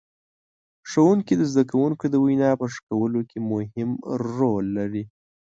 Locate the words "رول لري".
4.37-5.03